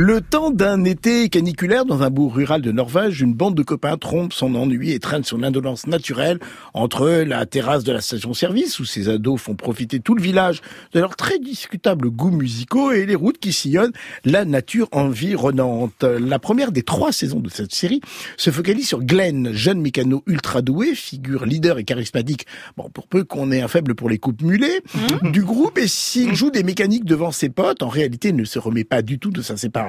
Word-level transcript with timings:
Le 0.00 0.20
temps 0.20 0.52
d'un 0.52 0.84
été 0.84 1.28
caniculaire 1.28 1.84
dans 1.84 2.04
un 2.04 2.10
bourg 2.10 2.36
rural 2.36 2.62
de 2.62 2.70
Norvège, 2.70 3.20
une 3.20 3.34
bande 3.34 3.56
de 3.56 3.64
copains 3.64 3.96
trompe 3.96 4.32
son 4.32 4.54
ennui 4.54 4.92
et 4.92 5.00
traîne 5.00 5.24
son 5.24 5.42
indolence 5.42 5.88
naturelle 5.88 6.38
entre 6.72 7.08
la 7.26 7.46
terrasse 7.46 7.82
de 7.82 7.90
la 7.90 8.00
station-service 8.00 8.78
où 8.78 8.84
ses 8.84 9.08
ados 9.08 9.40
font 9.40 9.56
profiter 9.56 9.98
tout 9.98 10.14
le 10.14 10.22
village 10.22 10.60
de 10.92 11.00
leurs 11.00 11.16
très 11.16 11.40
discutables 11.40 12.10
goûts 12.10 12.30
musicaux 12.30 12.92
et 12.92 13.06
les 13.06 13.16
routes 13.16 13.38
qui 13.38 13.52
sillonnent 13.52 13.90
la 14.24 14.44
nature 14.44 14.86
environnante. 14.92 16.04
La 16.04 16.38
première 16.38 16.70
des 16.70 16.84
trois 16.84 17.10
saisons 17.10 17.40
de 17.40 17.50
cette 17.50 17.74
série 17.74 18.00
se 18.36 18.52
focalise 18.52 18.86
sur 18.86 19.02
Glenn, 19.02 19.52
jeune 19.52 19.80
mécano 19.80 20.22
ultra 20.28 20.62
doué, 20.62 20.94
figure 20.94 21.44
leader 21.44 21.76
et 21.76 21.84
charismatique, 21.84 22.46
bon 22.76 22.88
pour 22.88 23.08
peu 23.08 23.24
qu'on 23.24 23.50
ait 23.50 23.62
un 23.62 23.68
faible 23.68 23.96
pour 23.96 24.08
les 24.08 24.18
coupes 24.18 24.42
mulets, 24.42 24.80
mmh. 24.94 25.32
du 25.32 25.42
groupe 25.42 25.76
et 25.76 25.88
s'il 25.88 26.36
joue 26.36 26.52
des 26.52 26.62
mécaniques 26.62 27.04
devant 27.04 27.32
ses 27.32 27.48
potes, 27.48 27.82
en 27.82 27.88
réalité 27.88 28.28
il 28.28 28.36
ne 28.36 28.44
se 28.44 28.60
remet 28.60 28.84
pas 28.84 29.02
du 29.02 29.18
tout 29.18 29.32
de 29.32 29.42
sa 29.42 29.56
séparation 29.56 29.87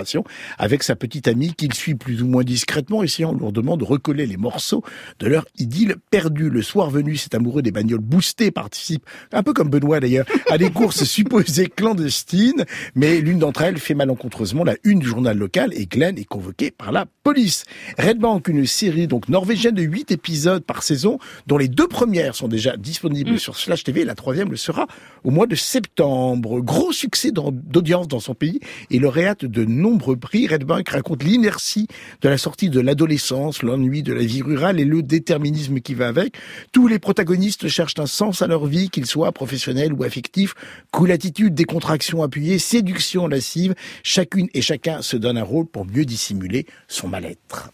avec 0.57 0.83
sa 0.83 0.95
petite 0.95 1.27
amie 1.27 1.53
qu'il 1.53 1.73
suit 1.73 1.95
plus 1.95 2.21
ou 2.21 2.27
moins 2.27 2.43
discrètement, 2.43 3.03
essayant 3.03 3.33
lourdement 3.33 3.77
de 3.77 3.83
recoller 3.83 4.25
les 4.25 4.37
morceaux 4.37 4.83
de 5.19 5.27
leur 5.27 5.45
idylle 5.57 5.95
perdue. 6.11 6.49
Le 6.49 6.61
soir 6.61 6.89
venu, 6.89 7.17
cet 7.17 7.35
amoureux 7.35 7.61
des 7.61 7.71
bagnoles 7.71 7.99
boostées 7.99 8.51
participe, 8.51 9.05
un 9.31 9.43
peu 9.43 9.53
comme 9.53 9.69
Benoît 9.69 9.99
d'ailleurs, 9.99 10.25
à 10.49 10.57
des 10.57 10.71
courses 10.71 11.03
supposées 11.09 11.67
clandestines, 11.67 12.65
mais 12.95 13.21
l'une 13.21 13.39
d'entre 13.39 13.61
elles 13.61 13.79
fait 13.79 13.93
malencontreusement 13.93 14.63
la 14.63 14.75
une 14.83 14.99
du 14.99 15.07
journal 15.07 15.37
local 15.37 15.71
et 15.73 15.85
Glenn 15.85 16.17
est 16.17 16.25
convoqué 16.25 16.71
par 16.71 16.91
la 16.91 17.05
police. 17.23 17.65
Red 17.97 18.19
Bank, 18.19 18.47
une 18.47 18.65
série 18.65 19.07
donc 19.07 19.29
norvégienne 19.29 19.75
de 19.75 19.83
8 19.83 20.11
épisodes 20.11 20.63
par 20.63 20.83
saison, 20.83 21.19
dont 21.47 21.57
les 21.57 21.67
deux 21.67 21.87
premières 21.87 22.35
sont 22.35 22.47
déjà 22.47 22.77
disponibles 22.77 23.33
mm. 23.33 23.37
sur 23.37 23.57
Slash 23.57 23.83
TV 23.83 24.01
et 24.01 24.05
la 24.05 24.15
troisième 24.15 24.49
le 24.49 24.57
sera 24.57 24.87
au 25.23 25.31
mois 25.31 25.47
de 25.47 25.55
septembre. 25.55 26.61
Gros 26.61 26.91
succès 26.91 27.31
d'audience 27.31 28.07
dans 28.07 28.19
son 28.19 28.33
pays 28.33 28.59
et 28.89 28.99
lauréate 28.99 29.45
de 29.45 29.65
nombreux 29.79 30.15
prix. 30.15 30.47
Redbank 30.47 30.89
raconte 30.89 31.23
l'inertie 31.23 31.87
de 32.21 32.29
la 32.29 32.37
sortie 32.37 32.69
de 32.69 32.79
l'adolescence, 32.79 33.63
l'ennui 33.63 34.03
de 34.03 34.13
la 34.13 34.23
vie 34.23 34.41
rurale 34.41 34.79
et 34.79 34.85
le 34.85 35.01
déterminisme 35.01 35.79
qui 35.79 35.93
va 35.93 36.07
avec. 36.07 36.35
Tous 36.71 36.87
les 36.87 36.99
protagonistes 36.99 37.67
cherchent 37.67 37.99
un 37.99 38.05
sens 38.05 38.41
à 38.41 38.47
leur 38.47 38.65
vie, 38.65 38.89
qu'ils 38.89 39.05
soient 39.05 39.31
professionnels 39.31 39.93
ou 39.93 40.03
affectifs. 40.03 40.53
Cool 40.91 41.11
attitude, 41.11 41.53
décontraction 41.55 42.21
appuyée, 42.23 42.59
séduction 42.59 43.27
lascive. 43.27 43.73
Chacune 44.03 44.47
et 44.53 44.61
chacun 44.61 45.01
se 45.01 45.17
donne 45.17 45.37
un 45.37 45.43
rôle 45.43 45.65
pour 45.65 45.85
mieux 45.85 46.05
dissimuler 46.05 46.65
son 46.87 47.07
mal-être. 47.07 47.71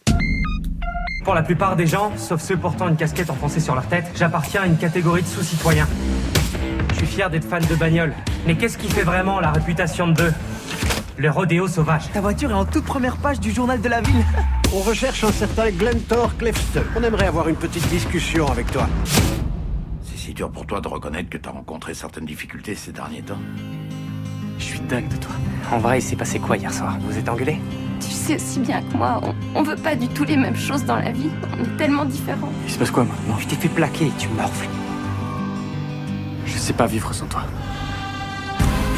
Pour 1.24 1.34
la 1.34 1.42
plupart 1.42 1.74
des 1.74 1.88
gens, 1.88 2.12
sauf 2.16 2.40
ceux 2.40 2.56
portant 2.56 2.88
une 2.88 2.96
casquette 2.96 3.30
enfoncée 3.30 3.58
sur 3.58 3.74
leur 3.74 3.88
tête, 3.88 4.04
j'appartiens 4.14 4.62
à 4.62 4.66
une 4.66 4.76
catégorie 4.76 5.22
de 5.22 5.26
sous-citoyens. 5.26 5.88
Je 6.90 6.94
suis 6.98 7.06
fier 7.06 7.28
d'être 7.28 7.44
fan 7.44 7.64
de 7.66 7.74
bagnole. 7.74 8.14
Mais 8.46 8.54
qu'est-ce 8.54 8.78
qui 8.78 8.88
fait 8.88 9.02
vraiment 9.02 9.40
la 9.40 9.50
réputation 9.50 10.06
de 10.06 10.14
deux? 10.14 10.32
Le 11.18 11.30
rodéo 11.30 11.66
sauvage. 11.66 12.10
Ta 12.12 12.20
voiture 12.20 12.50
est 12.50 12.54
en 12.54 12.64
toute 12.64 12.84
première 12.84 13.16
page 13.16 13.40
du 13.40 13.50
journal 13.50 13.80
de 13.80 13.88
la 13.88 14.00
ville. 14.00 14.24
On 14.74 14.80
recherche 14.80 15.24
un 15.24 15.32
certain 15.32 15.70
Glentor 15.70 16.36
Clefster. 16.36 16.82
On 16.96 17.02
aimerait 17.02 17.26
avoir 17.26 17.48
une 17.48 17.56
petite 17.56 17.88
discussion 17.88 18.46
avec 18.48 18.70
toi. 18.70 18.88
C'est 20.02 20.18
si 20.18 20.34
dur 20.34 20.50
pour 20.50 20.66
toi 20.66 20.80
de 20.80 20.88
reconnaître 20.88 21.30
que 21.30 21.38
t'as 21.38 21.50
rencontré 21.50 21.94
certaines 21.94 22.26
difficultés 22.26 22.74
ces 22.74 22.92
derniers 22.92 23.22
temps. 23.22 23.38
Je 24.58 24.64
suis 24.64 24.80
dingue 24.80 25.08
de 25.08 25.16
toi. 25.16 25.32
En 25.70 25.78
vrai, 25.78 25.98
il 25.98 26.02
s'est 26.02 26.16
passé 26.16 26.38
quoi 26.38 26.56
hier 26.56 26.72
soir? 26.72 26.98
Vous 27.00 27.16
êtes 27.16 27.28
engueulés? 27.28 27.60
Tu 28.00 28.10
sais 28.10 28.36
aussi 28.36 28.60
bien 28.60 28.82
que 28.82 28.96
moi, 28.96 29.20
on, 29.54 29.62
veut 29.62 29.76
pas 29.76 29.94
du 29.94 30.08
tout 30.08 30.24
les 30.24 30.36
mêmes 30.36 30.56
choses 30.56 30.84
dans 30.84 30.96
la 30.96 31.12
vie. 31.12 31.30
On 31.58 31.62
est 31.62 31.76
tellement 31.76 32.04
différents. 32.04 32.52
Il 32.66 32.72
se 32.72 32.78
passe 32.78 32.90
quoi 32.90 33.04
maintenant? 33.04 33.38
Je 33.38 33.46
t'ai 33.46 33.56
fait 33.56 33.68
plaquer 33.68 34.06
et 34.06 34.12
tu 34.18 34.28
morfles. 34.28 34.68
Je 36.44 36.58
sais 36.58 36.72
pas 36.72 36.86
vivre 36.86 37.12
sans 37.14 37.26
toi. 37.26 37.42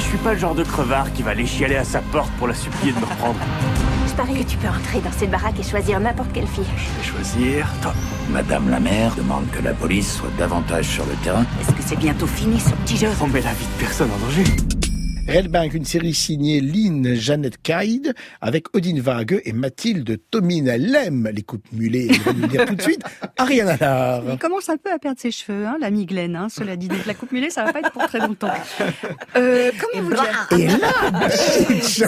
Je 0.09 0.15
suis 0.15 0.25
pas 0.25 0.33
le 0.33 0.39
genre 0.39 0.55
de 0.55 0.65
crevard 0.65 1.13
qui 1.13 1.23
va 1.23 1.33
aller 1.33 1.45
chialer 1.45 1.77
à 1.77 1.85
sa 1.85 2.01
porte 2.01 2.31
pour 2.39 2.49
la 2.49 2.55
supplier 2.55 2.93
de 2.93 2.99
me 2.99 3.05
reprendre. 3.05 3.39
Je 4.07 4.15
parie 4.15 4.43
que 4.43 4.51
tu 4.51 4.57
peux 4.57 4.67
entrer 4.67 5.03
dans 5.03 5.13
cette 5.13 5.31
baraque 5.31 5.61
et 5.61 5.63
choisir 5.63 6.01
n'importe 6.01 6.33
quelle 6.33 6.47
fille. 6.47 6.65
Je 6.65 6.99
vais 6.99 7.07
choisir 7.07 7.67
toi. 7.83 7.93
Madame 8.31 8.71
la 8.71 8.81
maire 8.81 9.15
demande 9.17 9.45
que 9.51 9.63
la 9.63 9.75
police 9.75 10.15
soit 10.15 10.31
davantage 10.39 10.87
sur 10.87 11.05
le 11.05 11.13
terrain. 11.23 11.45
Est-ce 11.61 11.73
que 11.73 11.83
c'est 11.85 11.99
bientôt 11.99 12.27
fini 12.27 12.59
ce 12.59 12.71
petit 12.71 12.97
jeu? 12.97 13.09
On 13.21 13.27
met 13.27 13.43
la 13.43 13.53
vie 13.53 13.67
de 13.67 13.81
personne 13.85 14.09
en 14.11 14.27
danger. 14.27 14.45
Redbank, 15.29 15.75
une 15.75 15.85
série 15.85 16.15
signée 16.15 16.63
Lynn 16.63 17.15
Jeannette 17.15 17.61
Caïd 17.61 18.15
avec 18.41 18.75
Odine 18.75 19.01
Vague 19.01 19.43
et 19.45 19.53
Mathilde 19.53 20.19
Tomine. 20.31 20.69
Elle 20.69 20.95
aime 20.95 21.29
les 21.31 21.43
coupes 21.43 21.71
mulées. 21.71 22.09
Je 22.11 22.23
vais 22.23 22.33
vous 22.33 22.47
dire 22.47 22.65
tout 22.65 22.75
de 22.75 22.81
suite. 22.81 23.03
Ariane 23.37 23.69
Allard. 23.69 24.23
Il 24.27 24.39
commence 24.39 24.71
un 24.71 24.79
peu 24.79 24.91
à 24.91 24.99
perdre 24.99 25.21
ses 25.21 25.31
cheveux, 25.31 25.67
hein, 25.67 25.77
l'ami 25.81 26.07
Glenn. 26.07 26.35
Hein, 26.35 26.49
cela 26.49 26.77
dit, 26.77 26.89
donc 26.89 27.05
la 27.05 27.13
coupe 27.13 27.31
mulée, 27.33 27.51
ça 27.51 27.63
va 27.63 27.75
pas 27.75 27.81
être 27.81 27.93
pour 27.93 28.07
très 28.07 28.21
longtemps. 28.21 28.49
Euh, 29.37 29.71
comment 29.79 30.09
vous 30.09 30.15
dire 30.15 30.49
Et 30.59 30.67
là, 30.67 31.29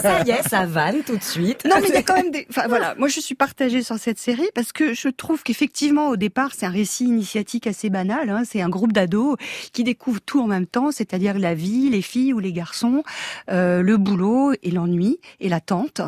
ça 0.01 0.23
y 0.23 0.31
est, 0.31 0.41
ça 0.49 0.65
vanne 0.65 1.03
tout 1.05 1.15
de 1.15 1.23
suite. 1.23 1.63
Non, 1.65 1.75
mais 1.79 1.89
il 1.89 1.93
y 1.93 1.97
a 1.97 2.03
quand 2.03 2.15
même 2.15 2.31
des. 2.31 2.47
Enfin 2.49 2.67
voilà, 2.67 2.95
moi 2.97 3.07
je 3.07 3.19
suis 3.19 3.35
partagée 3.35 3.83
sur 3.83 3.97
cette 3.97 4.17
série 4.17 4.49
parce 4.55 4.71
que 4.71 4.95
je 4.95 5.09
trouve 5.09 5.43
qu'effectivement 5.43 6.09
au 6.09 6.15
départ 6.17 6.51
c'est 6.57 6.65
un 6.65 6.71
récit 6.71 7.05
initiatique 7.05 7.67
assez 7.67 7.91
banal. 7.91 8.29
Hein, 8.29 8.43
c'est 8.49 8.61
un 8.61 8.69
groupe 8.69 8.93
d'ados 8.93 9.37
qui 9.73 9.83
découvrent 9.83 10.21
tout 10.25 10.41
en 10.41 10.47
même 10.47 10.65
temps, 10.65 10.91
c'est-à-dire 10.91 11.37
la 11.37 11.53
vie, 11.53 11.89
les 11.91 12.01
filles 12.01 12.33
ou 12.33 12.39
les 12.39 12.51
garçons. 12.51 13.03
Euh, 13.49 13.81
le 13.81 13.97
boulot 13.97 14.53
et 14.63 14.71
l'ennui 14.71 15.19
et 15.39 15.49
l'attente 15.49 16.01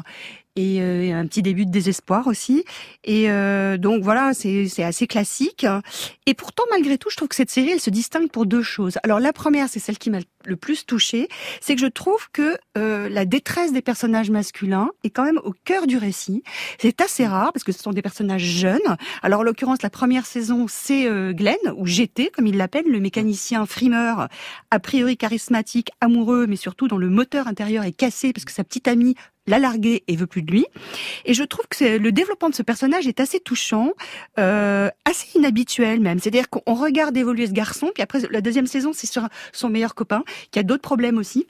et 0.56 0.82
euh, 0.82 1.14
un 1.14 1.26
petit 1.26 1.42
début 1.42 1.66
de 1.66 1.72
désespoir 1.72 2.28
aussi. 2.28 2.64
Et 3.04 3.30
euh, 3.30 3.78
donc 3.78 4.04
voilà, 4.04 4.34
c'est 4.34 4.84
assez 4.84 5.08
classique. 5.08 5.66
Et 6.26 6.34
pourtant, 6.34 6.64
malgré 6.70 6.98
tout, 6.98 7.10
je 7.10 7.18
trouve 7.18 7.30
que 7.30 7.36
cette 7.36 7.50
série, 7.50 7.72
elle 7.72 7.80
se 7.80 7.90
distingue 7.90 8.30
pour 8.30 8.46
deux 8.46 8.62
choses. 8.62 8.98
Alors 9.04 9.20
la 9.20 9.34
première, 9.34 9.68
c'est 9.70 9.80
celle 9.80 9.98
qui 9.98 10.10
m'a 10.10 10.20
le 10.46 10.56
plus 10.58 10.86
touchée, 10.86 11.30
c'est 11.62 11.74
que 11.74 11.82
je 11.82 11.88
trouve 11.88 12.30
que 12.34 12.58
euh, 12.78 13.08
la 13.08 13.24
détresse 13.26 13.72
des 13.72 13.82
personnages 13.82 14.30
masculins 14.30 14.90
est 15.04 15.10
quand 15.10 15.24
même 15.24 15.40
au 15.44 15.54
cœur 15.64 15.88
du 15.88 15.98
récit. 15.98 16.44
C'est 16.80 17.02
assez 17.02 17.26
rare 17.26 17.54
parce 17.54 17.64
que 17.64 17.72
ce 17.72 17.82
sont 17.82 17.92
des 17.92 18.02
personnages 18.02 18.44
jeunes. 18.44 18.98
Alors 19.22 19.40
en 19.40 19.44
l'occurrence, 19.44 19.82
la 19.82 19.90
première 19.90 20.26
saison, 20.26 20.66
c'est 20.68 21.06
Glenn, 21.34 21.56
ou 21.78 21.86
GT, 21.88 22.30
comme 22.36 22.46
il 22.46 22.58
l'appelle, 22.58 22.86
le 22.88 23.00
mécanicien 23.00 23.66
frimeur, 23.66 24.28
a 24.70 24.80
priori 24.80 25.16
charismatique, 25.16 25.92
amoureux, 26.02 26.46
mais 26.46 26.58
surtout 26.58 26.88
dont 26.88 26.98
le 26.98 27.10
moteur 27.10 27.48
intérieur 27.48 27.86
est 27.86 27.94
cassé 27.94 28.34
parce 28.34 28.46
que 28.46 28.52
sa 28.52 28.66
petite 28.66 28.88
amie 28.88 29.16
l'a 29.48 29.60
largué 29.60 30.04
et 30.08 30.16
veut 30.16 30.28
plus 30.28 30.42
de 30.42 30.52
lui. 30.52 30.66
Et 31.26 31.34
je 31.34 31.44
trouve 31.44 31.66
que 31.68 31.98
le 31.98 32.12
développement 32.12 32.50
de 32.50 32.56
ce 32.56 32.64
personnage 32.64 33.08
est 33.08 33.20
assez 33.20 33.40
touchant, 33.40 33.92
euh, 34.40 34.90
assez 35.06 35.38
inhabituel 35.38 36.00
même. 36.00 36.20
C'est-à-dire 36.20 36.50
qu'on 36.50 36.74
regarde 36.74 37.16
évoluer 37.18 37.48
ce 37.48 37.52
garçon, 37.52 37.92
puis 37.94 38.04
après 38.04 38.20
la 38.30 38.42
deuxième 38.42 38.68
saison, 38.68 38.92
c'est 38.94 39.08
sur 39.08 39.28
son 39.52 39.70
meilleur 39.70 39.96
copain 39.96 40.24
qui 40.52 40.60
a 40.60 40.64
d'autres 40.64 40.82
problèmes 40.82 41.18
aussi 41.18 41.48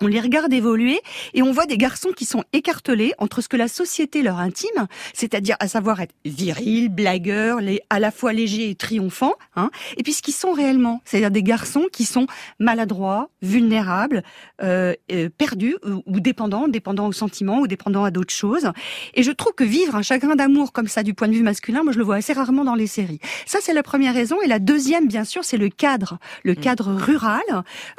on 0.00 0.06
les 0.06 0.20
regarde 0.20 0.52
évoluer 0.52 1.00
et 1.34 1.42
on 1.42 1.52
voit 1.52 1.66
des 1.66 1.78
garçons 1.78 2.10
qui 2.10 2.24
sont 2.24 2.42
écartelés 2.52 3.12
entre 3.18 3.40
ce 3.40 3.48
que 3.48 3.56
la 3.56 3.68
société 3.68 4.22
leur 4.22 4.38
intime, 4.38 4.86
c'est-à-dire 5.12 5.56
à 5.60 5.68
savoir 5.68 6.00
être 6.00 6.14
viril, 6.24 6.88
blagueur, 6.88 7.60
les, 7.60 7.80
à 7.90 8.00
la 8.00 8.10
fois 8.10 8.32
léger 8.32 8.70
et 8.70 8.74
triomphant, 8.74 9.34
hein, 9.56 9.70
et 9.96 10.02
puis 10.02 10.12
ce 10.12 10.22
qu'ils 10.22 10.34
sont 10.34 10.52
réellement, 10.52 11.00
c'est-à-dire 11.04 11.30
des 11.30 11.42
garçons 11.42 11.86
qui 11.92 12.04
sont 12.04 12.26
maladroits, 12.58 13.30
vulnérables, 13.40 14.22
euh, 14.62 14.94
euh 15.12 15.28
perdus 15.36 15.76
ou, 16.06 16.20
dépendants, 16.20 16.68
dépendants 16.68 17.06
aux 17.06 17.12
sentiments 17.12 17.60
ou 17.60 17.66
dépendants 17.66 18.04
à 18.04 18.10
d'autres 18.10 18.34
choses. 18.34 18.70
Et 19.14 19.22
je 19.22 19.30
trouve 19.30 19.54
que 19.54 19.64
vivre 19.64 19.94
un 19.94 20.02
chagrin 20.02 20.34
d'amour 20.34 20.72
comme 20.72 20.88
ça 20.88 21.02
du 21.02 21.14
point 21.14 21.28
de 21.28 21.34
vue 21.34 21.42
masculin, 21.42 21.82
moi 21.82 21.92
je 21.92 21.98
le 21.98 22.04
vois 22.04 22.16
assez 22.16 22.32
rarement 22.32 22.64
dans 22.64 22.74
les 22.74 22.86
séries. 22.86 23.20
Ça 23.46 23.58
c'est 23.62 23.72
la 23.72 23.82
première 23.82 24.14
raison. 24.14 24.36
Et 24.42 24.48
la 24.48 24.58
deuxième, 24.58 25.06
bien 25.06 25.24
sûr, 25.24 25.44
c'est 25.44 25.56
le 25.56 25.68
cadre, 25.68 26.18
le 26.42 26.52
mm. 26.52 26.56
cadre 26.56 26.92
rural. 26.92 27.42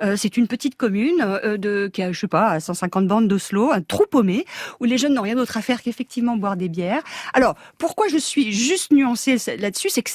Euh, 0.01 0.15
c'est 0.17 0.37
une 0.37 0.47
petite 0.47 0.75
commune 0.75 1.21
euh, 1.85 1.87
de 1.87 1.87
qui 1.87 2.01
a, 2.01 2.11
je 2.11 2.19
sais 2.19 2.27
pas, 2.27 2.49
à 2.49 2.59
150 2.59 3.07
bandes 3.07 3.27
d'Oslo, 3.27 3.71
un 3.71 3.81
trou 3.81 4.05
paumé, 4.09 4.45
où 4.79 4.85
les 4.85 4.97
jeunes 4.97 5.13
n'ont 5.13 5.21
rien 5.21 5.35
d'autre 5.35 5.57
à 5.57 5.61
faire 5.61 5.81
qu'effectivement 5.81 6.35
boire 6.37 6.57
des 6.57 6.69
bières. 6.69 7.03
Alors, 7.33 7.55
pourquoi 7.77 8.07
je 8.07 8.17
suis 8.17 8.51
juste 8.51 8.91
nuancée 8.91 9.37
là-dessus, 9.57 9.89
c'est 9.89 10.01
que 10.01 10.11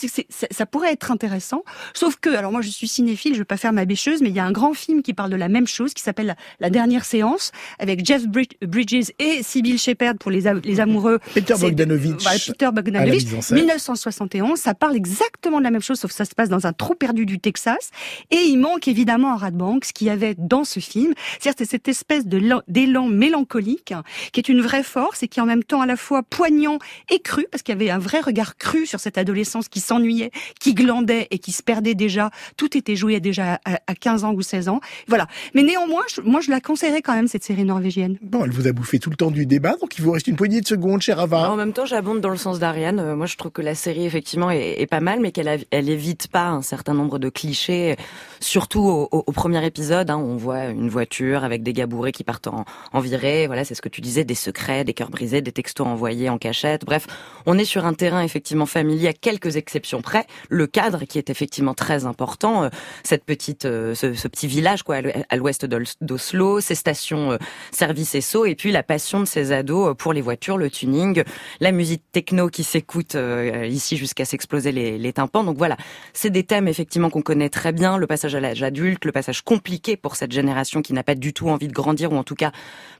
ça 0.50 0.66
pourrait 0.66 0.92
être 0.92 1.10
intéressant, 1.10 1.64
sauf 1.94 2.16
que, 2.16 2.30
alors 2.30 2.52
moi 2.52 2.60
je 2.60 2.68
suis 2.68 2.88
cinéphile, 2.88 3.34
je 3.34 3.38
vais 3.38 3.44
pas 3.44 3.56
faire 3.56 3.72
ma 3.72 3.84
bêcheuse, 3.84 4.20
mais 4.22 4.28
il 4.28 4.34
y 4.34 4.40
a 4.40 4.44
un 4.44 4.52
grand 4.52 4.74
film 4.74 5.02
qui 5.02 5.14
parle 5.14 5.30
de 5.30 5.36
la 5.36 5.48
même 5.48 5.66
chose, 5.66 5.94
qui 5.94 6.02
s'appelle 6.02 6.36
la, 6.60 6.70
dernière 6.70 7.04
séance, 7.04 7.52
avec 7.78 8.04
Jeff 8.04 8.26
Bridges 8.26 9.12
et 9.18 9.42
Sybil 9.42 9.78
Shepherd 9.78 10.18
pour 10.18 10.30
les, 10.30 10.44
les 10.64 10.80
amoureux. 10.80 11.18
Peter 11.34 11.54
Bogdanovich. 11.58 12.24
Peter 12.46 12.68
Bogdanovich, 12.72 13.26
1971, 13.50 14.58
ça 14.58 14.74
parle 14.74 14.96
exactement 14.96 15.58
de 15.58 15.64
la 15.64 15.70
même 15.70 15.82
chose, 15.82 15.98
sauf 15.98 16.10
que 16.10 16.16
ça 16.16 16.24
se 16.24 16.34
passe 16.34 16.48
dans 16.48 16.66
un 16.66 16.72
trou 16.72 16.94
perdu 16.94 17.26
du 17.26 17.38
Texas, 17.38 17.90
et 18.30 18.36
il 18.36 18.58
manque 18.58 18.88
évidemment 18.88 19.32
un 19.32 19.36
rat 19.36 19.50
bank, 19.50 19.84
ce 19.84 19.92
qu'il 19.92 20.06
y 20.06 20.10
avait 20.10 20.34
dans 20.36 20.64
ce 20.64 20.80
film. 20.80 21.14
cest 21.40 21.59
c'est 21.60 21.66
cette 21.66 21.88
espèce 21.88 22.24
d'élan 22.26 23.08
mélancolique 23.08 23.92
qui 24.32 24.40
est 24.40 24.48
une 24.48 24.62
vraie 24.62 24.82
force 24.82 25.22
et 25.22 25.28
qui 25.28 25.40
est 25.40 25.42
en 25.42 25.46
même 25.46 25.62
temps 25.62 25.82
à 25.82 25.86
la 25.86 25.96
fois 25.96 26.22
poignant 26.22 26.78
et 27.10 27.18
cru, 27.18 27.46
parce 27.50 27.62
qu'il 27.62 27.74
y 27.74 27.76
avait 27.76 27.90
un 27.90 27.98
vrai 27.98 28.20
regard 28.20 28.56
cru 28.56 28.86
sur 28.86 28.98
cette 28.98 29.18
adolescence 29.18 29.68
qui 29.68 29.80
s'ennuyait, 29.80 30.30
qui 30.58 30.72
glandait 30.72 31.28
et 31.30 31.38
qui 31.38 31.52
se 31.52 31.62
perdait 31.62 31.94
déjà. 31.94 32.30
Tout 32.56 32.78
était 32.78 32.96
joué 32.96 33.20
déjà 33.20 33.60
à 33.66 33.94
15 33.94 34.24
ans 34.24 34.32
ou 34.32 34.40
16 34.40 34.70
ans. 34.70 34.80
Voilà. 35.06 35.26
Mais 35.54 35.62
néanmoins, 35.62 36.04
moi, 36.24 36.40
je 36.40 36.50
la 36.50 36.62
conseillerais 36.62 37.02
quand 37.02 37.12
même, 37.12 37.28
cette 37.28 37.44
série 37.44 37.64
norvégienne. 37.64 38.16
Bon, 38.22 38.42
elle 38.44 38.52
vous 38.52 38.66
a 38.66 38.72
bouffé 38.72 38.98
tout 38.98 39.10
le 39.10 39.16
temps 39.16 39.30
du 39.30 39.44
débat, 39.44 39.76
donc 39.82 39.98
il 39.98 40.02
vous 40.02 40.12
reste 40.12 40.28
une 40.28 40.36
poignée 40.36 40.62
de 40.62 40.66
secondes, 40.66 41.02
cher 41.02 41.20
Ava. 41.20 41.50
En 41.50 41.56
même 41.56 41.74
temps, 41.74 41.84
j'abonde 41.84 42.22
dans 42.22 42.30
le 42.30 42.38
sens 42.38 42.58
d'Ariane. 42.58 43.00
Euh, 43.00 43.16
moi, 43.16 43.26
je 43.26 43.36
trouve 43.36 43.52
que 43.52 43.60
la 43.60 43.74
série, 43.74 44.06
effectivement, 44.06 44.50
est, 44.50 44.86
pas 44.90 45.00
mal, 45.00 45.20
mais 45.20 45.30
qu'elle 45.30 45.66
elle 45.70 45.90
évite 45.90 46.28
pas 46.28 46.48
un 46.48 46.62
certain 46.62 46.94
nombre 46.94 47.18
de 47.18 47.28
clichés, 47.28 47.96
surtout 48.40 48.80
au, 48.80 49.32
premier 49.32 49.64
épisode. 49.66 50.10
Hein, 50.10 50.16
on 50.16 50.36
voit 50.36 50.66
une 50.66 50.88
voiture 50.88 51.44
avec 51.50 51.62
des 51.62 51.72
gars 51.72 51.86
bourrés 51.86 52.12
qui 52.12 52.24
partent 52.24 52.48
en, 52.48 53.00
virée. 53.00 53.46
Voilà, 53.46 53.64
c'est 53.64 53.74
ce 53.74 53.82
que 53.82 53.88
tu 53.88 54.00
disais, 54.00 54.24
des 54.24 54.34
secrets, 54.34 54.84
des 54.84 54.94
cœurs 54.94 55.10
brisés, 55.10 55.40
des 55.40 55.52
textos 55.52 55.86
envoyés 55.86 56.28
en 56.28 56.38
cachette. 56.38 56.84
Bref, 56.84 57.06
on 57.46 57.58
est 57.58 57.64
sur 57.64 57.84
un 57.86 57.94
terrain 57.94 58.22
effectivement 58.22 58.66
familier 58.66 59.08
à 59.08 59.12
quelques 59.12 59.56
exceptions 59.56 60.02
près. 60.02 60.26
Le 60.48 60.66
cadre 60.66 61.04
qui 61.04 61.18
est 61.18 61.30
effectivement 61.30 61.74
très 61.74 62.04
important, 62.04 62.64
euh, 62.64 62.68
cette 63.02 63.24
petite, 63.24 63.64
euh, 63.64 63.94
ce, 63.94 64.06
petit 64.28 64.46
village 64.46 64.82
quoi 64.82 64.96
à 65.28 65.36
l'ouest 65.36 65.66
d'Oslo, 65.66 66.60
ces 66.60 66.74
stations 66.74 67.32
euh, 67.32 67.38
service 67.72 68.18
SO 68.20 68.44
et 68.44 68.54
puis 68.54 68.72
la 68.72 68.82
passion 68.82 69.20
de 69.20 69.24
ces 69.24 69.52
ados 69.52 69.94
pour 69.96 70.12
les 70.12 70.20
voitures, 70.20 70.56
le 70.56 70.70
tuning, 70.70 71.22
la 71.60 71.72
musique 71.72 72.02
techno 72.12 72.48
qui 72.48 72.64
s'écoute 72.64 73.16
ici 73.64 73.96
jusqu'à 73.96 74.24
s'exploser 74.24 74.72
les, 74.72 74.98
les 74.98 75.12
tympans. 75.12 75.44
Donc 75.44 75.56
voilà, 75.56 75.76
c'est 76.12 76.30
des 76.30 76.44
thèmes 76.44 76.68
effectivement 76.68 77.10
qu'on 77.10 77.22
connaît 77.22 77.48
très 77.48 77.72
bien, 77.72 77.98
le 77.98 78.06
passage 78.06 78.34
à 78.34 78.40
l'âge 78.40 78.62
adulte, 78.62 79.04
le 79.04 79.12
passage 79.12 79.42
compliqué 79.42 79.96
pour 79.96 80.16
cette 80.16 80.32
génération 80.32 80.82
qui 80.82 80.92
n'a 80.92 81.02
pas 81.02 81.14
du 81.14 81.32
tout 81.32 81.39
envie 81.48 81.68
de 81.68 81.72
grandir 81.72 82.12
ou 82.12 82.16
en 82.16 82.24
tout 82.24 82.34
cas 82.34 82.52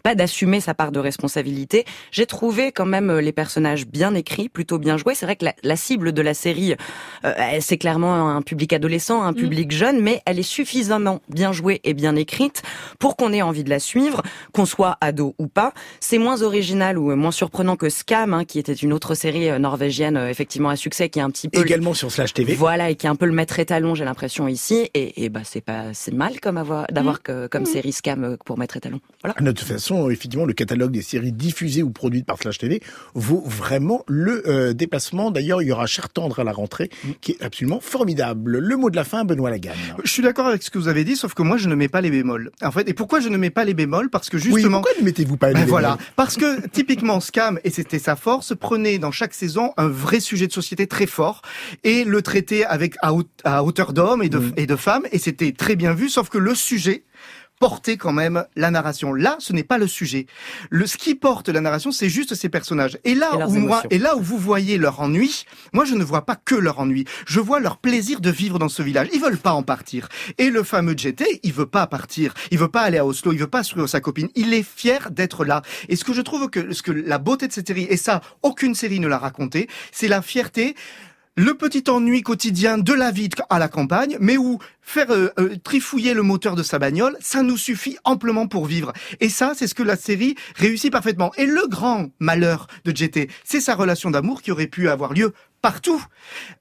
pas 0.03 0.15
d'assumer 0.15 0.61
sa 0.61 0.75
part 0.75 0.93
de 0.93 0.99
responsabilité. 0.99 1.85
J'ai 2.11 2.27
trouvé 2.27 2.73
quand 2.73 2.87
même 2.87 3.19
les 3.19 3.33
personnages 3.33 3.87
bien 3.87 4.15
écrits, 4.15 4.49
plutôt 4.49 4.79
bien 4.79 4.97
joués. 4.97 5.15
C'est 5.15 5.27
vrai 5.27 5.37
que 5.37 5.45
la, 5.45 5.55
la, 5.63 5.77
cible 5.77 6.13
de 6.13 6.23
la 6.23 6.35
série, 6.35 6.75
euh, 7.25 7.33
c'est 7.61 7.79
clairement 7.79 8.31
un 8.31 8.43
public 8.43 8.73
adolescent, 8.73 9.23
un 9.23 9.33
mm. 9.33 9.37
public 9.37 9.73
jeune, 9.73 10.01
mais 10.01 10.23
elle 10.27 10.39
est 10.39 10.43
suffisamment 10.43 11.21
bien 11.29 11.53
jouée 11.53 11.81
et 11.85 11.95
bien 11.95 12.17
écrite 12.17 12.63
pour 12.99 13.17
qu'on 13.17 13.33
ait 13.33 13.43
envie 13.43 13.65
de 13.65 13.71
la 13.71 13.79
suivre, 13.79 14.23
qu'on 14.53 14.67
soit 14.67 14.97
ado 15.01 15.35
ou 15.39 15.47
pas. 15.47 15.73
C'est 16.01 16.19
moins 16.19 16.43
original 16.43 16.99
ou 16.99 17.15
moins 17.15 17.31
surprenant 17.31 17.77
que 17.77 17.89
Scam, 17.89 18.35
hein, 18.35 18.45
qui 18.45 18.59
était 18.59 18.73
une 18.73 18.93
autre 18.93 19.15
série 19.15 19.51
euh, 19.51 19.59
norvégienne 19.59 20.17
euh, 20.17 20.31
effectivement 20.31 20.71
à 20.71 20.77
succès, 20.77 21.09
qui 21.09 21.19
est 21.19 21.23
un 21.23 21.31
petit 21.31 21.49
peu 21.49 21.61
également 21.61 21.95
sur 21.95 22.11
Slash 22.11 22.35
TV. 22.35 22.55
Voilà, 22.55 22.91
et 22.91 22.95
qui 22.95 23.07
est 23.07 23.11
un 23.11 23.17
peu 23.17 23.27
le 23.27 23.33
maître 23.33 23.59
étalon, 23.59 23.95
j'ai 23.95 24.05
l'impression 24.05 24.49
ici. 24.49 24.89
Et, 24.95 25.25
et 25.25 25.29
bah 25.29 25.41
c'est 25.45 25.61
pas 25.61 25.93
c'est 25.93 26.15
mal 26.15 26.41
comme 26.41 26.57
avoir 26.57 26.87
d'avoir 26.91 27.17
mm. 27.17 27.23
que, 27.23 27.47
comme 27.49 27.63
mm. 27.63 27.67
série 27.67 27.93
Scam 27.93 28.30
pour 28.45 28.59
maître 28.59 28.77
étalon. 28.77 29.01
Voilà. 29.23 29.35
De 29.41 29.53
toute 29.53 29.67
façon, 29.67 30.11
effectivement, 30.11 30.47
le 30.47 30.53
catalogue 30.53 30.93
des 30.93 31.03
séries 31.03 31.33
diffusées 31.33 31.83
ou 31.83 31.91
produites 31.91 32.27
par 32.27 32.39
Slash 32.39 32.59
TV 32.59 32.81
vaut 33.15 33.43
vraiment 33.47 34.05
le 34.09 34.49
euh, 34.49 34.73
dépassement. 34.73 35.31
D'ailleurs, 35.31 35.63
il 35.63 35.69
y 35.69 35.73
aura 35.73 35.87
Cher 35.87 36.09
Tendre 36.09 36.41
à 36.41 36.45
la 36.45 36.53
rentrée, 36.53 36.91
qui 37.21 37.33
est 37.33 37.43
absolument 37.43 37.81
formidable. 37.81 38.59
Le 38.59 38.77
mot 38.77 38.91
de 38.91 38.97
la 38.97 39.05
fin, 39.05 39.25
Benoît 39.25 39.51
Lagarde. 39.51 39.79
Je 40.05 40.11
suis 40.11 40.23
d'accord 40.23 40.47
avec 40.47 40.63
ce 40.63 40.71
que 40.71 40.79
vous 40.79 40.89
avez 40.89 41.05
dit, 41.05 41.17
sauf 41.17 41.35
que 41.35 41.43
moi, 41.43 41.57
je 41.57 41.69
ne 41.69 41.75
mets 41.75 41.89
pas 41.89 42.01
les 42.01 42.11
bémols. 42.11 42.51
En 42.63 42.71
fait, 42.71 42.89
et 42.89 42.95
pourquoi 42.95 43.21
je 43.21 43.29
ne 43.29 43.37
mets 43.37 43.51
pas 43.51 43.65
les 43.65 43.75
bémols? 43.75 44.11
Parce 44.11 44.29
que 44.29 44.39
justement... 44.39 44.79
Oui, 44.79 44.85
pourquoi 44.85 44.93
ne 45.01 45.05
mettez-vous 45.05 45.37
pas 45.37 45.49
les 45.49 45.55
ben 45.55 45.61
bémols? 45.61 45.71
Voilà, 45.71 45.99
parce 46.17 46.37
que 46.37 46.67
typiquement, 46.69 47.21
Scam, 47.21 47.59
et 47.65 47.71
c'était 47.71 47.99
sa 47.99 48.17
force, 48.17 48.55
prenait 48.55 48.99
dans 48.99 49.13
chaque 49.13 49.35
saison 49.35 49.73
un 49.77 49.89
vrai 49.89 50.21
sujet 50.21 50.47
de 50.47 50.53
société 50.53 50.87
très 50.87 51.07
fort 51.07 51.43
et 51.85 52.05
le 52.05 52.23
traitait 52.23 52.65
avec 52.65 52.95
à, 53.03 53.13
hauteur 53.63 53.93
d'homme 53.93 54.23
et 54.23 54.29
de, 54.29 54.39
mm. 54.39 54.53
et 54.57 54.67
de 54.67 54.77
femmes, 54.77 55.07
et 55.13 55.19
c'était 55.19 55.53
très 55.53 55.77
bien 55.77 55.95
vu, 55.95 56.09
sauf 56.09 56.29
que 56.29 56.39
le 56.39 56.55
sujet 56.55 57.05
porter 57.61 57.99
quand 57.99 58.13
même 58.13 58.45
la 58.57 58.71
narration. 58.73 59.13
Là, 59.13 59.37
ce 59.39 59.53
n'est 59.53 59.63
pas 59.63 59.79
le 59.79 59.87
sujet. 59.87 60.27
Le 60.71 60.87
ce 60.87 60.97
qui 60.97 61.15
porte 61.15 61.51
la 61.51 61.61
narration, 61.61 61.93
c'est 61.93 62.09
juste 62.09 62.35
ces 62.35 62.49
personnages. 62.49 62.99
Et 63.05 63.15
là 63.15 63.47
où 63.47 63.55
moi, 63.55 63.83
et 63.91 63.99
là 63.99 64.17
où 64.17 64.23
vous 64.23 64.39
voyez 64.39 64.79
leur 64.79 64.99
ennui, 65.01 65.45
moi 65.73 65.85
je 65.85 65.95
ne 65.95 66.03
vois 66.03 66.25
pas 66.25 66.37
que 66.37 66.55
leur 66.55 66.81
ennui. 66.81 67.05
Je 67.27 67.39
vois 67.39 67.61
leur 67.61 67.77
plaisir 67.77 68.21
de 68.21 68.31
vivre 68.31 68.59
dans 68.59 68.71
ce 68.71 68.83
village. 68.83 69.09
Ils 69.13 69.21
veulent 69.21 69.37
pas 69.37 69.53
en 69.53 69.63
partir. 69.63 70.09
Et 70.39 70.49
le 70.49 70.63
fameux 70.63 70.95
JT, 70.97 71.41
il 71.43 71.53
veut 71.53 71.67
pas 71.67 71.87
partir. 71.87 72.33
Il 72.51 72.59
veut 72.59 72.69
pas 72.69 72.81
aller 72.81 72.99
à 72.99 73.05
Oslo. 73.05 73.33
Il 73.33 73.39
veut 73.39 73.47
pas 73.47 73.63
suivre 73.63 73.87
sa 73.87 74.01
copine. 74.01 74.31
Il 74.35 74.55
est 74.55 74.67
fier 74.67 75.11
d'être 75.11 75.45
là. 75.45 75.61
Et 75.91 75.97
ce 75.97 76.05
que 76.05 76.15
je 76.15 76.23
trouve 76.23 76.49
que 76.49 76.73
ce 76.73 76.83
que 76.83 76.93
la 76.93 77.19
beauté 77.19 77.47
de 77.47 77.53
cette 77.53 77.69
série, 77.69 77.87
et 77.91 77.99
ça, 77.99 78.23
aucune 78.43 78.75
série 78.75 79.01
ne 79.01 79.07
l'a 79.07 79.19
raconté, 79.19 79.69
c'est 79.93 80.09
la 80.09 80.23
fierté 80.23 80.75
le 81.37 81.55
petit 81.55 81.85
ennui 81.89 82.23
quotidien 82.23 82.77
de 82.77 82.93
la 82.93 83.11
vie 83.11 83.31
à 83.49 83.59
la 83.59 83.69
campagne, 83.69 84.17
mais 84.21 84.37
où 84.37 84.59
faire 84.91 85.11
euh, 85.11 85.33
euh, 85.39 85.57
trifouiller 85.63 86.15
le 86.15 86.23
moteur 86.23 86.57
de 86.57 86.63
sa 86.63 86.79
bagnole, 86.79 87.17
ça 87.21 87.43
nous 87.43 87.57
suffit 87.57 87.97
amplement 88.05 88.49
pour 88.49 88.67
vivre. 88.67 88.93
Et 89.21 89.29
ça, 89.29 89.53
c'est 89.55 89.69
ce 89.69 89.75
que 89.75 89.83
la 89.83 89.97
série 89.97 90.35
réussit 90.57 90.91
parfaitement. 90.91 91.33
Et 91.37 91.47
le 91.47 91.67
grand 91.69 92.11
malheur 92.19 92.67
de 92.85 92.95
JT, 92.95 93.31
c'est 93.45 93.61
sa 93.61 93.75
relation 93.75 94.11
d'amour 94.11 94.43
qui 94.43 94.51
aurait 94.51 94.67
pu 94.67 94.89
avoir 94.89 95.13
lieu 95.13 95.33
partout. 95.63 96.03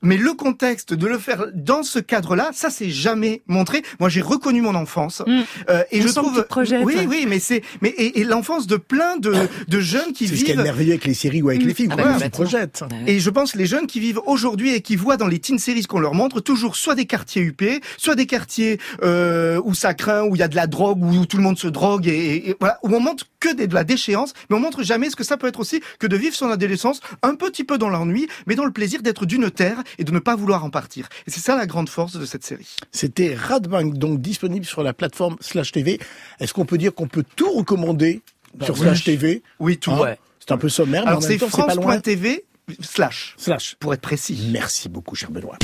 Mais 0.02 0.18
le 0.18 0.34
contexte 0.34 0.94
de 0.94 1.08
le 1.08 1.18
faire 1.18 1.48
dans 1.54 1.84
ce 1.84 2.00
cadre-là, 2.00 2.50
ça 2.54 2.70
s'est 2.70 2.90
jamais 2.90 3.42
montré. 3.48 3.81
Moi, 4.00 4.10
j'ai 4.10 4.22
reconnu 4.22 4.62
mon 4.62 4.76
enfance 4.76 5.22
mm. 5.26 5.42
euh, 5.70 5.84
et 5.92 6.02
je 6.02 6.08
trouve 6.10 6.46
oui, 6.84 6.96
oui, 7.08 7.26
mais 7.28 7.40
c'est 7.40 7.62
mais 7.81 7.90
et, 7.98 8.24
l'enfance 8.24 8.68
de 8.68 8.78
plein 8.78 9.18
de, 9.18 9.34
de 9.68 9.80
jeunes 9.80 10.14
qui 10.14 10.26
vivent. 10.26 10.34
C'est 10.34 10.40
ce 10.40 10.46
qui 10.46 10.52
est 10.52 10.64
merveilleux 10.64 10.92
avec 10.92 11.06
les 11.06 11.14
séries 11.14 11.42
ou 11.42 11.50
avec 11.50 11.64
les 11.64 11.74
films. 11.74 11.94
Voilà. 11.94 12.20
se 12.20 12.28
projette. 12.28 12.84
Et 13.08 13.20
je 13.20 13.30
pense 13.30 13.56
les 13.56 13.66
jeunes 13.66 13.88
qui 13.88 14.00
vivent 14.00 14.22
aujourd'hui 14.26 14.74
et 14.74 14.81
qui 14.81 14.96
voient 14.96 15.18
dans 15.18 15.28
les 15.28 15.40
teen 15.40 15.60
series 15.60 15.84
qu'on 15.84 16.00
leur 16.00 16.14
montre 16.14 16.42
toujours 16.42 16.76
soit 16.76 16.96
des 16.96 17.06
quartiers 17.06 17.42
UP, 17.42 17.64
soit 17.98 18.16
des 18.16 18.19
quartiers 18.25 18.80
euh, 19.01 19.62
où 19.63 19.74
ça 19.74 19.94
craint, 19.94 20.24
où 20.24 20.36
il 20.36 20.39
y 20.39 20.44
a 20.44 20.48
de 20.48 20.56
la 20.56 20.68
drogue, 20.68 21.04
où 21.04 21.25
tout 21.25 21.38
le 21.38 21.44
monde 21.44 21.57
se 21.57 21.68
drogue 21.68 22.07
et, 22.07 22.50
et, 22.50 22.56
voilà, 22.60 22.80
où 22.83 22.94
on 22.94 23.00
montre 23.00 23.25
que 23.39 23.54
de 23.54 23.74
la 23.74 23.83
déchéance, 23.83 24.33
mais 24.50 24.56
on 24.56 24.60
montre 24.60 24.83
jamais 24.83 25.10
ce 25.10 25.16
que 25.16 25.24
ça 25.24 25.38
peut 25.38 25.48
être 25.48 25.60
aussi 25.60 25.81
que 26.00 26.07
de 26.07 26.18
vivre 26.18 26.36
son 26.36 26.50
adolescence 26.50 27.00
un 27.24 27.36
petit 27.36 27.63
peu 27.63 27.77
dans 27.77 27.89
l'ennui, 27.89 28.27
mais 28.48 28.56
dans 28.56 28.66
le 28.66 28.71
plaisir 28.71 29.01
d'être 29.01 29.25
d'une 29.25 29.50
terre 29.51 29.81
et 29.98 30.04
de 30.04 30.12
ne 30.12 30.19
pas 30.19 30.36
vouloir 30.36 30.63
en 30.63 30.69
partir. 30.69 31.07
Et 31.27 31.31
c'est 31.31 31.39
ça 31.39 31.56
la 31.56 31.66
grande 31.66 31.89
force 31.89 32.18
de 32.18 32.25
cette 32.25 32.44
série. 32.44 32.75
C'était 32.92 33.36
Radbank, 33.36 33.95
donc 33.95 34.21
disponible 34.21 34.66
sur 34.66 34.83
la 34.83 34.94
plateforme 34.94 35.38
Slash 35.39 35.71
TV. 35.71 36.00
Est-ce 36.39 36.54
qu'on 36.54 36.66
peut 36.66 36.77
dire 36.77 36.94
qu'on 36.94 37.07
peut 37.07 37.24
tout 37.36 37.51
recommander 37.51 38.21
bah 38.56 38.66
sur 38.66 38.77
Slash 38.77 39.04
TV 39.04 39.44
Oui, 39.60 39.77
tout. 39.77 39.92
Hein? 39.92 40.16
C'est 40.39 40.51
un 40.51 40.57
peu 40.57 40.69
sommaire, 40.69 41.04
mais 41.04 41.10
Alors 41.10 41.24
c'est 41.24 41.38
France.tv 41.38 42.45
slash. 42.81 43.36
Slash. 43.38 43.75
Pour 43.80 43.94
être 43.94 44.01
précis. 44.01 44.50
Merci 44.51 44.89
beaucoup, 44.89 45.16
cher 45.16 45.31
Benoît. 45.31 45.57